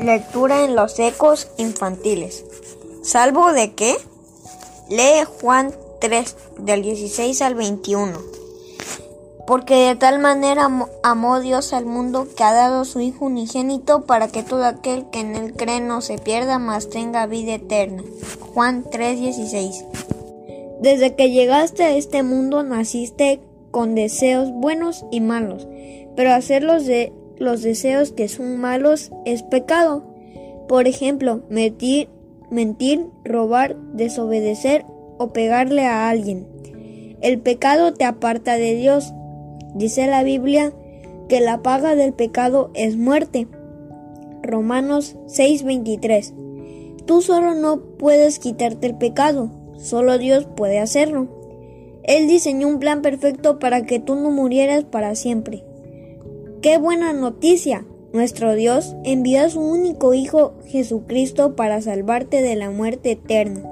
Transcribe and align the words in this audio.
Lectura 0.00 0.64
en 0.64 0.76
los 0.76 0.98
ecos 1.00 1.48
infantiles. 1.56 2.44
¿Salvo 3.02 3.52
de 3.52 3.74
qué? 3.74 3.96
Lee 4.88 5.24
Juan 5.40 5.74
3 6.00 6.36
del 6.58 6.82
16 6.82 7.42
al 7.42 7.56
21. 7.56 8.16
Porque 9.46 9.74
de 9.88 9.96
tal 9.96 10.20
manera 10.20 10.70
amó 11.02 11.40
Dios 11.40 11.72
al 11.72 11.86
mundo 11.86 12.28
que 12.36 12.44
ha 12.44 12.52
dado 12.52 12.84
su 12.84 13.00
Hijo 13.00 13.24
unigénito 13.24 14.04
para 14.04 14.28
que 14.28 14.44
todo 14.44 14.64
aquel 14.66 15.10
que 15.10 15.20
en 15.20 15.34
él 15.34 15.54
cree 15.54 15.80
no 15.80 16.00
se 16.00 16.18
pierda, 16.18 16.60
mas 16.60 16.90
tenga 16.90 17.26
vida 17.26 17.54
eterna. 17.54 18.04
Juan 18.54 18.84
3:16. 18.84 19.84
Desde 20.80 21.16
que 21.16 21.32
llegaste 21.32 21.82
a 21.82 21.96
este 21.96 22.22
mundo 22.22 22.62
naciste 22.62 23.40
con 23.72 23.96
deseos 23.96 24.52
buenos 24.52 25.04
y 25.10 25.20
malos, 25.20 25.66
pero 26.14 26.32
hacer 26.32 26.62
los, 26.62 26.86
de, 26.86 27.12
los 27.38 27.62
deseos 27.62 28.12
que 28.12 28.28
son 28.28 28.58
malos 28.58 29.10
es 29.24 29.42
pecado. 29.42 30.04
Por 30.68 30.86
ejemplo, 30.86 31.42
mentir, 31.48 32.08
mentir, 32.50 33.06
robar, 33.24 33.76
desobedecer 33.94 34.84
o 35.18 35.32
pegarle 35.32 35.86
a 35.86 36.08
alguien. 36.08 36.46
El 37.20 37.40
pecado 37.40 37.94
te 37.94 38.04
aparta 38.04 38.56
de 38.56 38.74
Dios. 38.74 39.12
Dice 39.74 40.06
la 40.06 40.22
Biblia 40.22 40.72
que 41.28 41.40
la 41.40 41.62
paga 41.62 41.94
del 41.94 42.12
pecado 42.12 42.70
es 42.74 42.96
muerte. 42.96 43.48
Romanos 44.42 45.16
6:23. 45.26 46.34
Tú 47.06 47.22
solo 47.22 47.54
no 47.54 47.80
puedes 47.98 48.38
quitarte 48.38 48.86
el 48.86 48.94
pecado, 48.96 49.50
solo 49.76 50.18
Dios 50.18 50.46
puede 50.56 50.78
hacerlo. 50.78 51.28
Él 52.04 52.26
diseñó 52.26 52.68
un 52.68 52.78
plan 52.78 53.02
perfecto 53.02 53.58
para 53.58 53.84
que 53.84 53.98
tú 53.98 54.14
no 54.14 54.30
murieras 54.30 54.84
para 54.84 55.14
siempre. 55.14 55.64
¡Qué 56.62 56.76
buena 56.76 57.12
noticia! 57.12 57.84
Nuestro 58.12 58.56
Dios 58.56 58.96
envió 59.04 59.42
a 59.42 59.48
su 59.48 59.60
único 59.60 60.12
Hijo 60.12 60.54
Jesucristo 60.66 61.54
para 61.54 61.80
salvarte 61.80 62.42
de 62.42 62.56
la 62.56 62.70
muerte 62.70 63.12
eterna. 63.12 63.62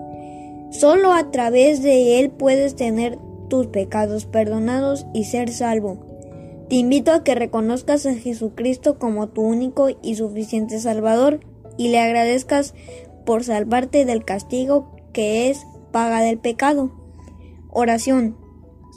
Solo 0.70 1.12
a 1.12 1.32
través 1.32 1.82
de 1.82 2.20
Él 2.20 2.30
puedes 2.30 2.76
tener 2.76 3.18
tus 3.48 3.66
pecados 3.66 4.26
perdonados 4.26 5.04
y 5.12 5.24
ser 5.24 5.50
salvo. 5.50 5.98
Te 6.68 6.76
invito 6.76 7.10
a 7.10 7.24
que 7.24 7.34
reconozcas 7.34 8.06
a 8.06 8.14
Jesucristo 8.14 9.00
como 9.00 9.30
tu 9.30 9.42
único 9.42 9.88
y 10.00 10.14
suficiente 10.14 10.78
Salvador 10.78 11.40
y 11.76 11.88
le 11.88 11.98
agradezcas 11.98 12.74
por 13.24 13.42
salvarte 13.42 14.04
del 14.04 14.24
castigo 14.24 14.94
que 15.12 15.50
es 15.50 15.66
paga 15.90 16.20
del 16.20 16.38
pecado. 16.38 16.92
Oración. 17.70 18.36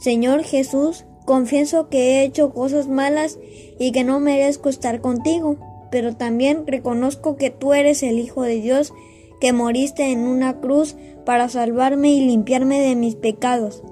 Señor 0.02 0.44
Jesús, 0.44 1.06
confieso 1.30 1.90
que 1.90 2.00
he 2.00 2.24
hecho 2.24 2.56
cosas 2.56 2.88
malas 2.88 3.38
y 3.78 3.92
que 3.92 4.04
no 4.04 4.20
merezco 4.20 4.68
estar 4.68 5.00
contigo, 5.00 5.58
pero 5.92 6.16
también 6.16 6.66
reconozco 6.66 7.36
que 7.36 7.52
tú 7.52 7.76
eres 7.76 8.02
el 8.02 8.18
Hijo 8.18 8.42
de 8.42 8.60
Dios, 8.60 8.96
que 9.40 9.54
moriste 9.54 10.12
en 10.12 10.22
una 10.22 10.60
cruz 10.60 10.96
para 11.28 11.48
salvarme 11.48 12.10
y 12.10 12.26
limpiarme 12.26 12.80
de 12.80 12.96
mis 12.96 13.14
pecados. 13.14 13.84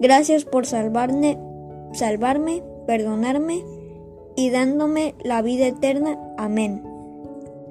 Gracias 0.00 0.44
por 0.44 0.66
salvarme, 0.66 1.38
salvarme, 1.92 2.64
perdonarme 2.88 3.64
y 4.34 4.50
dándome 4.50 5.14
la 5.22 5.42
vida 5.42 5.68
eterna. 5.68 6.18
Amén. 6.36 6.82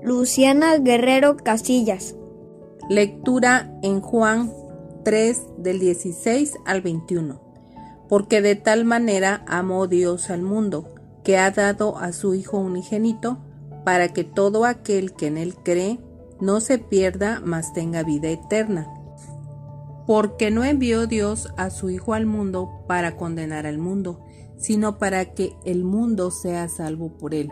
Luciana 0.02 0.78
Guerrero 0.78 1.36
Casillas. 1.36 2.16
Lectura 2.88 3.78
en 3.84 4.00
Juan 4.00 4.54
3 5.04 5.44
del 5.58 5.82
16 5.82 6.56
al 6.64 6.80
21. 6.80 7.49
Porque 8.10 8.42
de 8.42 8.56
tal 8.56 8.84
manera 8.84 9.46
amó 9.48 9.88
Dios 9.88 10.30
al 10.32 10.42
mundo, 10.42 10.96
que 11.24 11.38
ha 11.38 11.52
dado 11.52 11.98
a 11.98 12.12
su 12.12 12.34
Hijo 12.34 12.58
unigénito, 12.58 13.38
para 13.86 14.10
que 14.10 14.24
todo 14.24 14.66
aquel 14.66 15.14
que 15.14 15.28
en 15.28 15.38
él 15.38 15.56
cree 15.56 16.00
no 16.42 16.60
se 16.60 16.80
pierda, 16.80 17.42
mas 17.46 17.72
tenga 17.72 18.04
vida 18.04 18.30
eterna. 18.30 18.88
Porque 20.08 20.50
no 20.50 20.64
envió 20.64 21.06
Dios 21.06 21.54
a 21.56 21.70
su 21.70 21.92
Hijo 21.92 22.16
al 22.16 22.26
mundo 22.26 22.84
para 22.88 23.16
condenar 23.16 23.68
al 23.68 23.78
mundo, 23.78 24.26
sino 24.58 24.98
para 24.98 25.34
que 25.34 25.56
el 25.64 25.84
mundo 25.84 26.32
sea 26.32 26.68
salvo 26.68 27.10
por 27.18 27.36
él. 27.36 27.52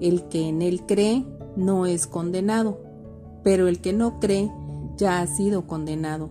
El 0.00 0.28
que 0.28 0.48
en 0.48 0.62
él 0.62 0.86
cree 0.86 1.26
no 1.56 1.86
es 1.86 2.06
condenado, 2.06 2.80
pero 3.42 3.66
el 3.68 3.80
que 3.80 3.92
no 3.92 4.20
cree 4.20 4.50
ya 4.96 5.20
ha 5.20 5.26
sido 5.26 5.66
condenado 5.66 6.30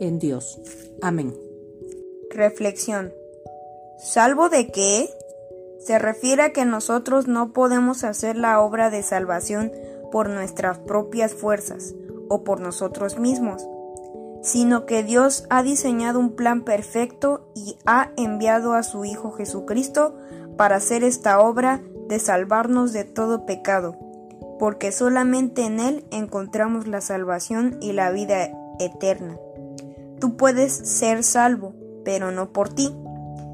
en 0.00 0.18
Dios. 0.18 0.60
Amén. 1.02 1.34
Reflexión. 2.30 3.12
¿Salvo 3.98 4.48
de 4.48 4.68
qué? 4.68 5.08
Se 5.78 5.98
refiere 5.98 6.42
a 6.42 6.52
que 6.52 6.64
nosotros 6.64 7.28
no 7.28 7.52
podemos 7.52 8.04
hacer 8.04 8.36
la 8.36 8.60
obra 8.60 8.90
de 8.90 9.02
salvación 9.02 9.72
por 10.10 10.28
nuestras 10.28 10.78
propias 10.78 11.34
fuerzas 11.34 11.94
o 12.28 12.44
por 12.44 12.60
nosotros 12.60 13.18
mismos, 13.18 13.66
sino 14.42 14.86
que 14.86 15.02
Dios 15.02 15.44
ha 15.50 15.62
diseñado 15.62 16.18
un 16.18 16.34
plan 16.34 16.64
perfecto 16.64 17.50
y 17.54 17.76
ha 17.86 18.10
enviado 18.16 18.74
a 18.74 18.82
su 18.82 19.04
Hijo 19.04 19.32
Jesucristo 19.32 20.16
para 20.56 20.76
hacer 20.76 21.04
esta 21.04 21.40
obra 21.40 21.82
de 22.08 22.18
salvarnos 22.18 22.92
de 22.92 23.04
todo 23.04 23.46
pecado, 23.46 23.96
porque 24.58 24.92
solamente 24.92 25.62
en 25.62 25.80
Él 25.80 26.04
encontramos 26.10 26.86
la 26.86 27.00
salvación 27.00 27.78
y 27.80 27.92
la 27.92 28.10
vida 28.10 28.50
eterna. 28.78 29.38
Tú 30.20 30.36
puedes 30.36 30.72
ser 30.72 31.24
salvo, 31.24 31.74
pero 32.04 32.30
no 32.30 32.52
por 32.52 32.68
ti, 32.68 32.94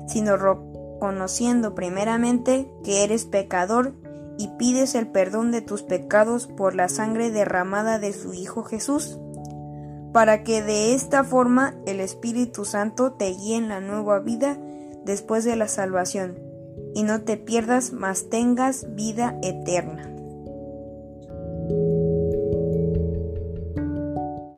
sino 0.09 0.37
reconociendo 0.37 1.75
primeramente 1.75 2.69
que 2.85 3.05
eres 3.05 3.25
pecador 3.25 3.95
y 4.39 4.49
pides 4.59 4.95
el 4.95 5.09
perdón 5.09 5.51
de 5.51 5.63
tus 5.63 5.83
pecados 5.83 6.47
por 6.47 6.75
la 6.75 6.89
sangre 6.89 7.31
derramada 7.31 7.99
de 7.99 8.13
su 8.13 8.35
Hijo 8.35 8.65
Jesús, 8.65 9.19
para 10.13 10.43
que 10.43 10.63
de 10.63 10.95
esta 10.95 11.25
forma 11.25 11.75
el 11.87 12.01
Espíritu 12.01 12.65
Santo 12.65 13.13
te 13.13 13.31
guíe 13.31 13.57
en 13.57 13.69
la 13.69 13.81
nueva 13.81 14.19
vida 14.19 14.59
después 15.05 15.45
de 15.45 15.57
la 15.57 15.69
salvación, 15.69 16.39
y 16.95 17.03
no 17.03 17.23
te 17.23 17.37
pierdas, 17.37 17.93
mas 17.93 18.29
tengas 18.29 18.95
vida 18.95 19.39
eterna. 19.43 20.16